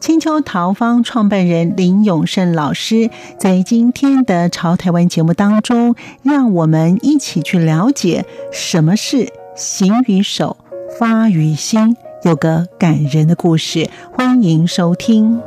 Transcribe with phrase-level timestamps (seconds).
[0.00, 10.58] 青丘桃坊创办人林永胜老师在今天的《潮台湾》节目当中，让我们一起去了解什么是行于手，
[10.98, 13.88] 发于心，有个感人的故事。
[14.12, 15.40] 欢迎收听。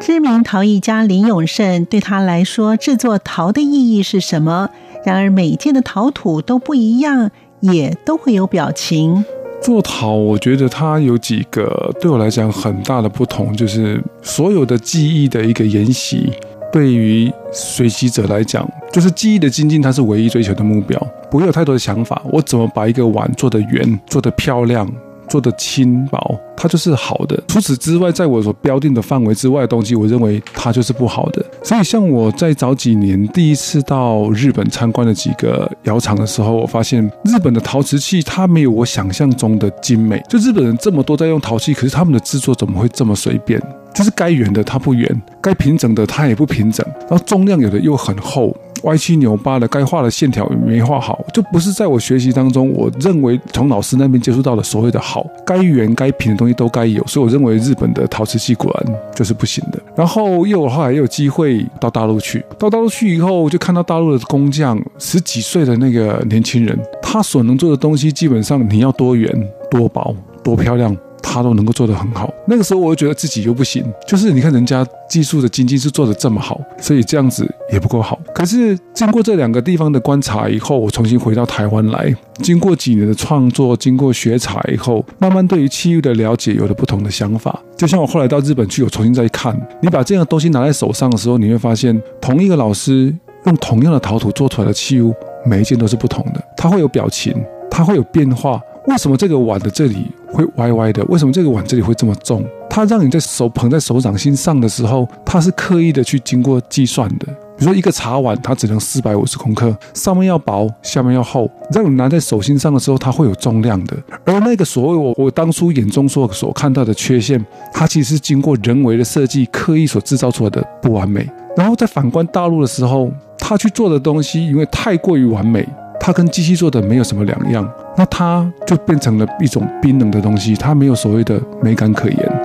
[0.00, 4.70] 知名陶艺家林永胜，对他来说，制作陶的意义是什么？
[5.04, 7.30] 然而，每件的陶土都不一样，
[7.60, 9.24] 也都会有表情。
[9.64, 16.30] 做陶，我觉得它有几个对我来讲很大的不同，就是所有的技艺的一个研习，
[16.70, 22.20] 对于学习者来讲，就是技艺的精进，它是唯一追求的目标，不会有太多的想法。
[22.30, 24.86] 我怎么把一个碗做得圆，做得漂亮？
[25.28, 27.42] 做的轻薄，它就是好的。
[27.48, 31.44] 除此之外，在我所标定的范围之外的东西，我认为它就是不好的。
[31.62, 40.22] 所以，像我在早几年第一次到日本参观了几个窑厂的时候，我发现日本的陶瓷器它没有我想象中的精美。
[40.28, 43.60] 就日本人这么多在用陶器，可是他们的制作怎么会这么随便？
[43.94, 48.54] 就是该圆的它不圆，该平整的它也不平整，然后重量有的又很厚。
[48.84, 59.80] 歪七扭八的，该画的线条没画好，就不是在我学习当中，我认为从老师那边接触到的所谓的好，该圆该平的东西都该有，所以我认为日本的陶瓷器果然就是不行的。
[59.96, 69.30] 然后又后来又有机会到大陆去，到大陆去以后，就看到大陆的工匠十几岁的那个年轻人，他所能做的东西，基本上你要多圆
[69.70, 70.94] 多薄多漂亮。
[71.26, 78.20] 他都能够做得很好，那个时候我就觉得自己又不行，就是你看人家技术的精进是做得这么好，所以这样子也不够好。
[78.34, 87.58] 可是经过这两个地方的观察以后，我重新回到台湾来，经过几年的创作，经过学茶以后，慢慢对于器物的了解有了不同的想法。
[87.76, 93.12] 就像我后来到日本去，我重新再看，你把这样的东西拿在手上的时候，你会发现，同一个老师
[93.46, 95.12] 用同样的陶土做出来的器物，
[95.44, 97.34] 每一件都是不同的，它会有表情，
[97.70, 98.60] 它会有变化。
[98.86, 101.04] 为什么这个碗的这里会歪歪的？
[101.04, 102.44] 为什么这个碗这里会这么重？
[102.68, 107.26] 它让你在手捧在手掌心上的时候，它是刻意的去经过计算的。
[107.56, 113.96] 比如说一个茶碗，它只能四百五十公克，上面要薄，下面要厚，让你拿在手心上的时候，它会有重量的。
[114.24, 117.42] 而那个所谓我我当初眼中所所看到的缺陷，
[117.72, 121.30] 它其实是经过人为的设计，刻意所制造出来的不完美。
[121.56, 123.08] 然后在反观大陆的时候，
[123.38, 125.64] 他去做的东西，因为太过于完美。
[126.00, 132.43] 它跟机器做的没有什么两样，那它就变成了一种冰冷的东西，它没有所谓的美感可言。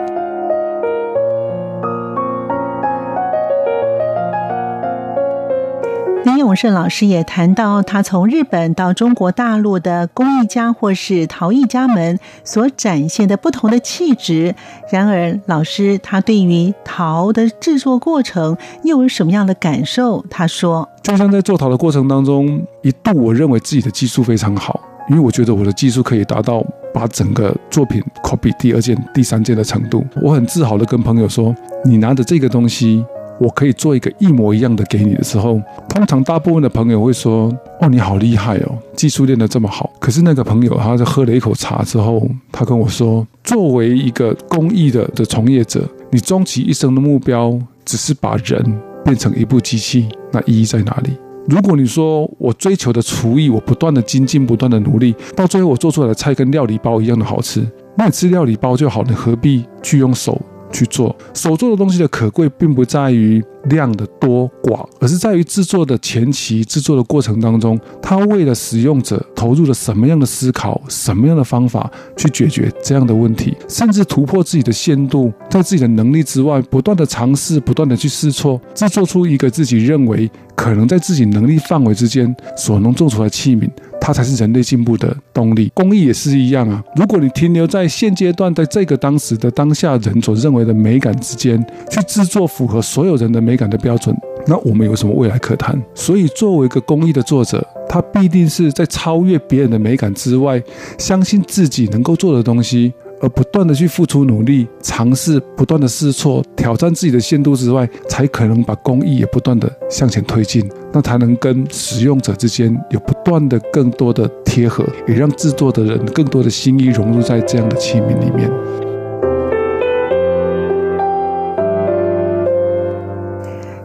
[6.49, 14.55] 永胜老师也谈到，他从日本到中国大陆的工艺家或是陶艺家们所展现的不同的气质。
[14.91, 20.25] 然而，老师他对于陶的制作过程又有什么样的感受？
[20.27, 30.03] 他说：“就像在做陶的过程当中，一度我认为自己的技术非常好，因为我觉得我的技术可以达到把整个作品 copy 第二件、第三件的程度。
[30.19, 31.55] 我很自豪的跟朋友说
[31.85, 33.05] ：‘你拿着这个东西。’”
[33.39, 48.61] 我可以做一个一模一样的给你的时候，通常大部分的朋友会说：“哦，你好厉害哦，技术练得这么好。”可是那个朋友，他在喝了一口茶之后，他跟我说：“作为一个工艺的的从业者，你终其一生的目标只是把人
[49.05, 51.11] 变成一部机器，那意义在哪里？
[51.47, 57.66] 如果你说我追求的厨艺，我不断的精进，不断的努力，到最后我做出来的菜跟料理包一样的好吃，
[57.97, 60.39] 那你吃料理包就好，你何必去用手？”
[60.72, 83.70] 去做手做的东西的可贵，并不在于量的多寡，而是在于制作的前期、制作的过程当中，他为了使用者投入了什么样的思考、什么样的方法去解决这样的问题，甚至突破自己的限度，在自己的能力之外，不断的尝试、不断的去试错，制作出一个自己认为可能在自己能力范围之间所能做出来的器皿。
[84.09, 85.72] 它才是人类进步的动力。
[85.76, 86.84] 工艺也是一样啊。
[86.96, 94.16] 如果你停留在现阶段，在这个当时的当下人所认为的美感之间去制作符合所有人的美感的标准，
[94.47, 95.79] 那我们有什么未来可谈？
[95.94, 100.59] 所以，作为一个工艺的作者，他必定是在超越别人的美感之外，
[100.97, 102.91] 相信自己能够做的东西。
[103.22, 118.50] 而不断的去付出努力、尝试、不断的试错、挑战自己的限度之外，才可能把工艺也不断的向前推进，那才能跟使用者之间有不断的更多的贴合也让制作的人更多的心意融入在这样的器皿里面。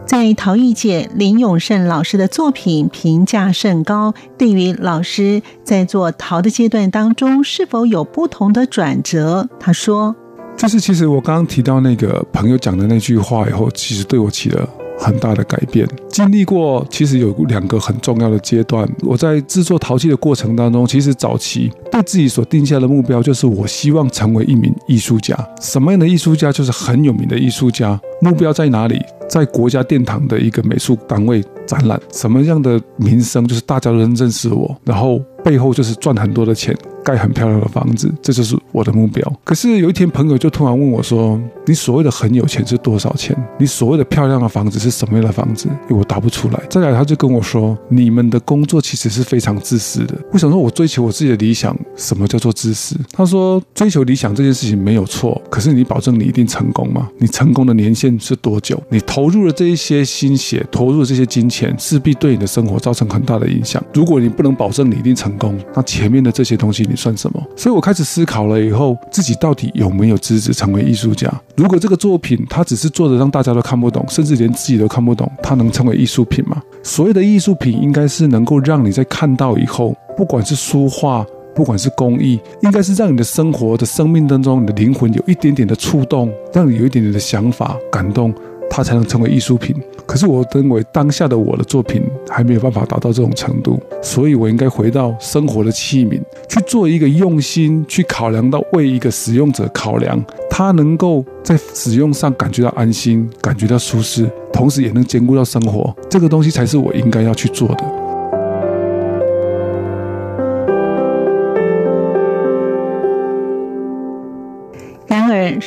[0.07, 9.47] 在陶艺界林永胜老师的作品评价甚高对于老师在做陶的阶段当中是否有不同的转折？
[9.59, 10.15] 他说
[10.55, 18.87] 这是其实我刚刚提到那个朋友讲的那句话以后其实对我起了很大的改变，经历过其实有两个很重要的阶段。
[19.01, 25.37] 我在制作陶器的过程当中，其实早期对自己所定下的目标就是，我希望成为一名艺术家。
[25.61, 26.51] 什么样的艺术家？
[26.51, 27.99] 就是很有名的艺术家。
[28.21, 29.01] 目标在哪里？
[29.29, 31.99] 在国家殿堂的一个美术单位展览。
[32.11, 33.47] 什么样的名声？
[33.47, 36.75] 就是大家都认识我，然后背后就是赚很多的钱。
[37.05, 39.39] 盖很漂亮的房子，这就是我的目标。
[39.43, 43.37] 可是有一天，朋友就突然问我说：“你所谓的很有钱是多少钱？
[43.59, 46.59] 你所谓的漂亮的房子是什么样的房子？”因为我答不出来。
[46.67, 52.95] 再来，他就跟我说：“你们的工作其实是非常自私的。”我想说，我追求我自己的理想，什么叫做自私？
[53.11, 57.07] 他说：“追求理想这件事情没有错，可是你保证你一定成功吗？
[57.19, 58.81] 你成功的年限是多久？
[58.89, 63.83] 你投入了这一些心血，投入了这些金钱，势必对你的生活造成很大的影响。
[63.93, 67.41] 如果你不能保证你一定成功，那前面的这些东西你。”算什么？
[67.55, 71.31] 所以我开始思考了以后，自己到底有没有资质成为艺术家？
[71.55, 76.61] 如果这个作品它只是做的让大家都看不懂，甚至连自己都看不懂，它能称为艺术品吗？
[76.83, 81.25] 所谓的艺术品，应该是能够让你在看到以后，不管是书画，
[81.55, 88.33] 不管是工艺，应该是让你的生活的生命当中，你的灵魂有一点点的触动，让你有一点点的想法感动。
[88.69, 89.75] 它才能成为艺术品。
[90.05, 105.95] 可是我认为当下的我的作品还没有办法达到这种程度，所以我应该回到生活的器皿，去做一个用心去考量到为一个使用者考量，他能够在使用上感觉到安心，感觉到舒适，同时也能兼顾到生活。
[106.07, 108.04] 这个东西才是我应该要去做的。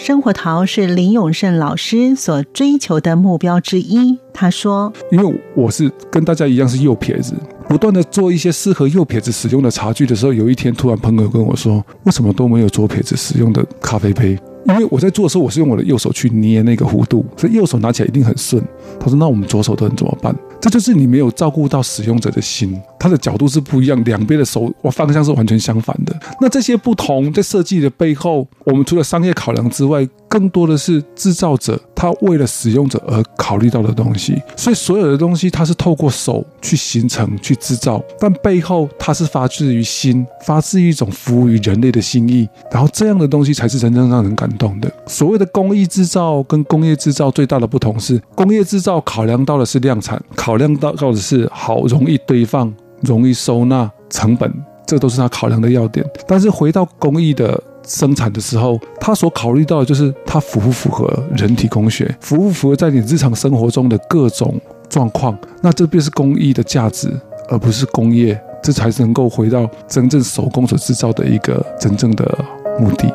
[0.09, 4.19] 生活陶是林永胜老师所追求的目标之一。
[4.33, 7.35] 他说：“因为我是跟大家一样是右撇子，
[7.69, 14.31] 不断的做一些适合右撇子使用的茶具的时候，有一天突然朋友跟我说：‘为什么都没有左撇子使用的咖啡杯？’
[14.69, 18.63] 因为我在做的时候，我是用我的右手去捏那个弧度，所以右手拿起来一定很顺。
[18.99, 26.15] 他说：‘那我们左手的人怎么办？’这就是你没有照顾到使用者的心，它的角度是不一样，两边的手我方向是完全相反的。
[26.41, 34.41] 那这些不同在设计的背后，我们除了商业考量之外，更多的是制造者他为了使用者而考虑到的东西。
[34.57, 42.49] 所以所有的东西它是透过手去形成、去制造，但背后它是发自于心，发自于一种服务于人类的心意。
[42.71, 44.93] 然后这样的东西才是真正让人感动的。
[45.07, 50.23] 所谓的工艺制造跟工业制造最大的不同是，工业制造考量到的是量产。
[50.35, 52.73] 考量到到的是好，容易堆放，
[53.03, 54.53] 容易收纳，成本，
[54.87, 56.05] 这都是他考量的要点。
[56.27, 65.37] 但是回到工艺的生产的时候，他所考虑到的就是它符不符合人体工学，符不符合在你日常生活中的各种状况。
[65.63, 67.11] 那这便是工艺的价值，
[67.49, 72.39] 而不是工业，这才是能够回到真正手工所制造的一个真正的
[72.79, 73.13] 目的。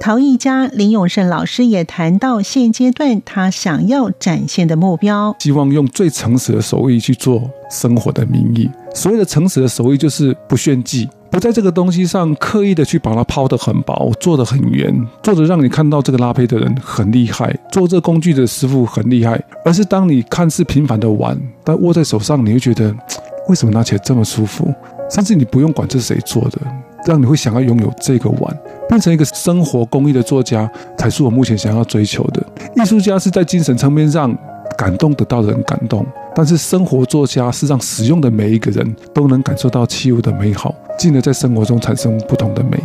[0.00, 8.70] 陶艺家林永胜老师也谈到，现阶段他想要展现的目标，希望用最诚实的手艺去做生活的名义。
[8.94, 22.94] 所谓的诚实的手艺，就是不炫技，不在这个东西上刻意的去把它抛得很薄，做得很圆，做得让你看到这个拉坯的人很厉害，做这工具的师傅很厉害，而是当你看似平凡的碗，但握在手上，你会觉得
[23.48, 24.72] 为什么拿起来这么舒服，
[25.10, 26.58] 甚至你不用管这是谁做的。
[27.06, 32.44] 让你会想要拥有这个碗，变成一个生活工艺的作家，才是我目前想要追求的。
[32.76, 34.36] 艺术家是在精神层面上
[34.76, 42.78] 感动得到人感动，但是生活作家是让使用的每一个人都能感受到器物的美好，进而在生活中产生不同的美。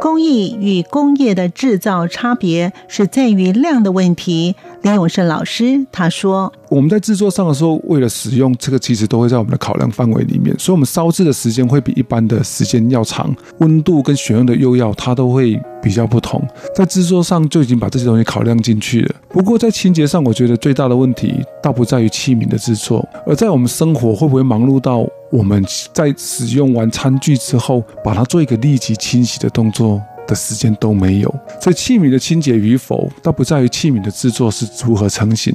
[0.00, 4.56] 工艺与工业的制造差别是在于量的问题。
[4.82, 16.42] 李永胜老师他说：“我们在制作上的时候，为了使用这个，其实都会在我们的考量范围里面，所以我们烧制的时间会比一般的时间要长，温度跟选用的釉药它都会比较不同，
[16.74, 19.14] 在制作上就已经把这些东西考量进去了。
[19.28, 31.28] 不过在清洁上，我觉得最大的问题倒不在于器皿的制作，而在我们生活会不会忙碌到我们在使用完餐具之后，把它做一个立即清洗的动作。”的时间都没有，
[31.60, 35.52] 所以器皿的清洁与否，倒不在于器皿的制作是如何成型，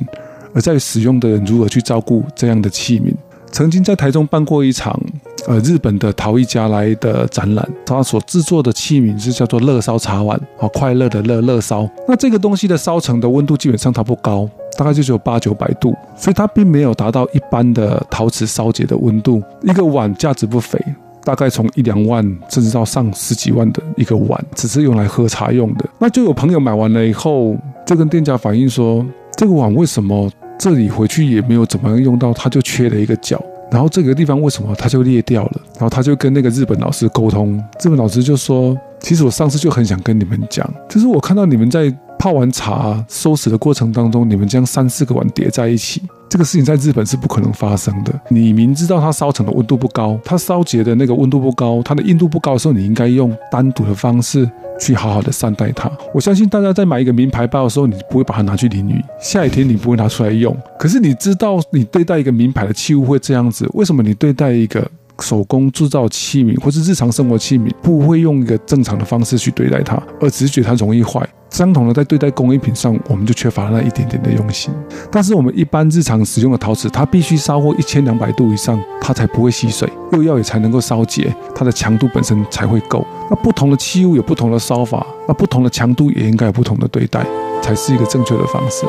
[0.54, 3.14] 而在于使用的人如何去照顾这样的器皿。
[3.52, 5.00] 曾经在台中办过一场，
[5.48, 11.90] 呃，日本的陶艺家来的展览，他所制作的器皿是叫做乐烧茶碗，啊，快乐的乐乐烧。
[12.06, 19.42] 那这个东西的烧成的温度基本上它不高，大概就只有八九百度，所以它并没有达到一般的陶瓷烧结的温度。
[19.62, 20.78] 一个碗价值不菲。
[21.26, 25.86] 大概从一两万甚至到上十几万的一个碗，只是用来喝茶用的。
[26.00, 29.06] 那就有朋友买完了以后，就跟店家反映说，
[29.36, 33.44] 这个碗为什么这里回去也没有怎么样用到，它就缺了一个角。
[33.72, 35.62] 然后这个地方为什么它就裂掉了？
[35.74, 41.94] 然后他就跟那个日本老师沟通，日本老师就说，其实我上次就很想跟你们讲，就是我看到你们在。
[42.18, 48.14] 泡完茶收拾的过程当中，你们将三四个碗叠在一起，这个事情在日本是不可能发生的。
[48.30, 55.90] 你明知道它烧成的温度不高，它烧结的那个温度不高，它的硬度不高的时候，你应该用单独的方式去好好的善待它。
[56.14, 60.56] 我相信大家在买一个名牌包的时候，你不会把它拿去淋雨，下雨天你不会拿出来用。
[60.80, 64.86] 可是你知道，你对待一个名牌的器物会这样子，为什么你对待一个
[65.22, 71.26] 手工制造器皿或是日常生活器皿，不会用一个正常的方式去对待它，而只是觉得它容易坏？
[71.56, 74.74] 相同的，在对待工艺品上，我们就缺乏了那一点点的用心。
[75.10, 83.08] 但是我们一般日常使用的陶瓷，它必须烧过一千两百度以上，它才不会吸水，釉药也才能够烧结，它的强度本身才会够。
[83.30, 87.26] 那不同的器物有不同的烧法，那不同的强度也应该有不同的对待，
[87.62, 88.86] 才是一个正确的方式。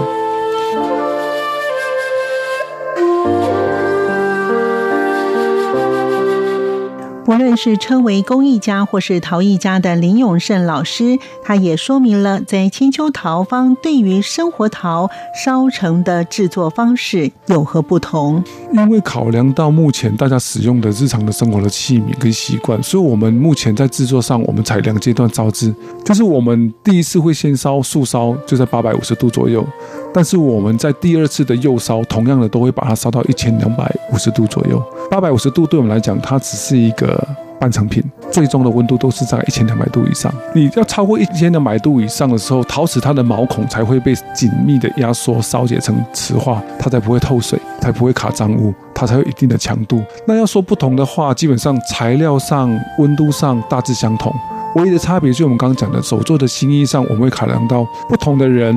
[7.26, 18.45] 不论是称为工艺家或是陶艺家的林永胜老师，他也说明了在千秋陶方对于生活陶烧成的制作方式有何不同。
[18.73, 29.66] 因为考量到目前大家使用的日常的生活的器皿跟习惯，所以我们目前在制作上，我们采两阶段烧制，就是我们第一次会先烧素烧，就在八百五十度左右，
[30.14, 34.80] 但是我们在第二次的釉烧，同样的都会把它烧到一千两百五十度左右。
[35.11, 37.15] 八百五十度对我们来讲，它只是一个。
[37.58, 40.32] 半成品最终的温度都是在一千两百度以上。
[40.54, 50.02] 你要超过一千两百度以上的时候，陶瓷它的毛孔才会被紧密的压缩烧结成瓷化，它才不会透水，才不会卡脏污，它才有一定的强度。
[50.26, 54.30] 那要说不同的话，基本上材料上、温度上大致相同，
[54.75, 58.76] 唯一的差别就是我们刚刚讲的手做的心意上，我们会考量到不同的人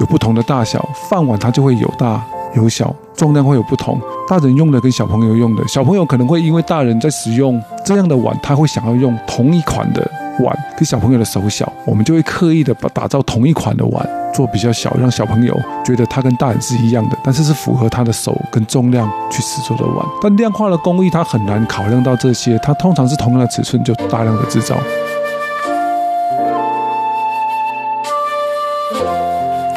[0.00, 2.22] 有不同的大小，饭碗它就会有大
[2.54, 2.94] 有小。
[3.16, 20.06] 重量会有不同，大人用的跟小朋友用的，小朋友可能会因为大人在使用这样的碗，他会想要用同一款的碗，跟小朋友的手小，我们就会刻意的把打造同一款的碗做比较小，让小朋友觉得它跟大人是一样的，但是是符合他的手跟重量去制作的碗。
[20.22, 24.76] 但量化的工艺它很难考量到这些，它通常是同样的尺寸就大量的制造。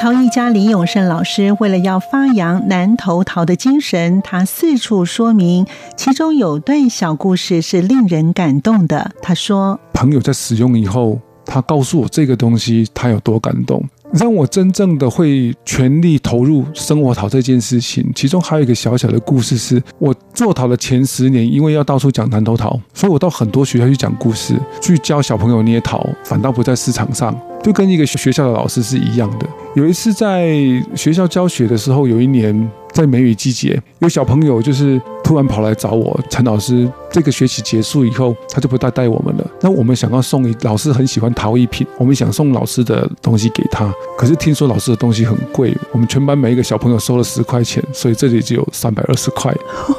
[0.01, 5.63] 陶艺家李永胜老师为了要发扬南投陶的精神，他四处说明，
[5.95, 9.11] 其中有段小故事是令人感动的。
[9.21, 18.03] 他说：“朋友在使用以后，他告诉我这个东西他有多感动，让我真正的会全力投入生活陶这件事情。
[18.15, 29.45] 其中还有一个小小的故事是，是我做陶的前十年，因为要到处讲南投陶，所以我到很多学校去讲故事，去教小朋友捏陶，反倒不在市场上。”就跟一个学校的老师是一样的。
[29.73, 30.53] 有一次在
[30.95, 36.89] 学校教学的时候，有一年在梅雨季节，有小朋友就是突然跑来找我，陈老师。
[37.09, 39.45] 这个学期结束以后，他就不再带我们了。
[39.59, 43.93] 那我们想要送一老师很喜欢陶艺品，我们想送老师的东西给他。
[44.17, 49.53] 可是听说老师的东西很贵，我们全班每一个小朋友收了十块钱，所以这里只有三百二十块，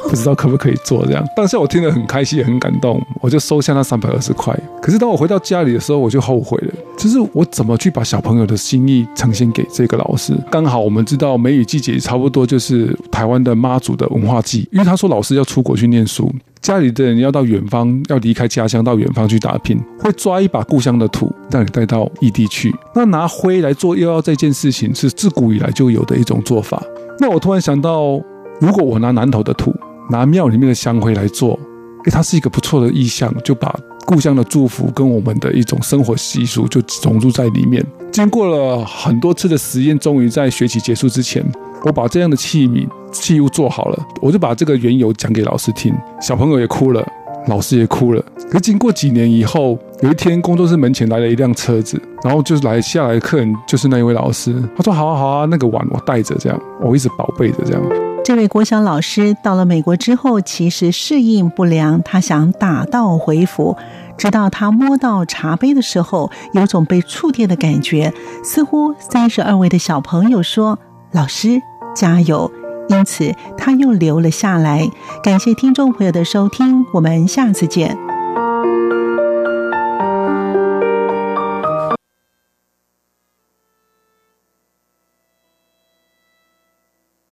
[0.09, 1.23] 不知道可不可以做这样。
[1.35, 4.59] 当时我听得很开心，也很感动，我就收下那三百二十块。
[4.81, 10.33] 可是当我回到家里的时候，我就后悔了，就是我怎么去把小朋友的心意呈现给这个老师？
[10.49, 16.33] 刚好我们知道梅雨季节差不多就是台湾的妈祖的文化季，因为他说老师要出国去念书。
[16.61, 22.73] 家里的人要到远方，要离开家乡到远方去打拼，会抓一把故乡的土，让你带到异地去。
[22.95, 26.81] 那拿灰来做釉药这件事情，是自古以来就有的一种做法。
[27.19, 28.13] 那我突然想到，
[28.61, 29.75] 如果我拿南投的土，
[30.09, 31.59] 拿庙里面的香灰来做，
[32.05, 37.85] 诶，它是一个不错的意象，就把故乡的祝福跟我们的一种生活习俗就融入在里面。
[38.11, 41.43] 经过了很多次的实验，终于在学期结束之前，
[41.83, 42.87] 我把这样的器皿。
[43.11, 47.07] 器物做好了，我就把这个缘由讲给老师听，小朋友也哭了，
[47.47, 48.25] 老师也哭了。
[48.49, 57.83] 可经过几年以后，有一天工作室门前来了一辆车子，然后就是来下来的客人就是那一位老师，他说：“好啊好啊，那个碗我带着，这样我一直宝贝着这样。”
[58.23, 63.75] 这位国小老师到了美国之后，其实适应不良，他想打道回府，
[64.17, 70.79] 直到他摸到茶杯的时候，有种被触电的感觉，似乎三十二位的小朋友说
[71.11, 71.61] ：“老师
[71.93, 72.49] 加油。”
[72.87, 74.89] 因此，他又留了下来。
[75.21, 77.97] 感谢听众朋友的收听，我们下次见。